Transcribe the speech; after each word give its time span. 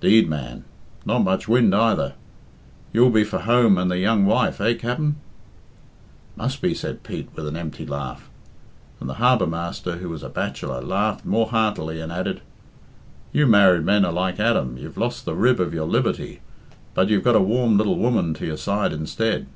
"'Deed, 0.00 0.28
man! 0.28 0.64
Not 1.06 1.22
much 1.22 1.46
wind 1.46 1.72
either. 1.72 2.14
You'll 2.92 3.10
be 3.12 3.22
for 3.22 3.38
home 3.38 3.78
and 3.78 3.88
the 3.88 3.96
young 3.98 4.26
wife, 4.26 4.60
eh, 4.60 4.74
Capt'n?" 4.74 5.14
"Must 6.34 6.60
be," 6.60 6.74
said 6.74 7.04
Pete, 7.04 7.28
with 7.36 7.46
an 7.46 7.56
empty 7.56 7.86
laugh. 7.86 8.28
And 8.98 9.08
the 9.08 9.14
harbour 9.22 9.46
master, 9.46 9.98
who 9.98 10.08
was 10.08 10.24
a 10.24 10.28
bachelor, 10.28 10.82
laughed 10.82 11.24
more 11.24 11.46
heartily, 11.50 12.00
and 12.00 12.10
added 12.10 12.40
"You 13.30 13.46
married 13.46 13.84
men 13.84 14.04
are 14.04 14.10
like 14.10 14.40
Adam, 14.40 14.76
you've 14.78 14.98
lost 14.98 15.24
the 15.24 15.36
rib 15.36 15.60
of 15.60 15.72
your 15.72 15.86
liberty, 15.86 16.40
but 16.92 17.08
you've 17.08 17.22
got 17.22 17.36
a 17.36 17.40
warm 17.40 17.78
little 17.78 17.98
woman 17.98 18.34
to 18.34 18.46
your 18.46 18.56
side 18.56 18.92
instead." 18.92 19.46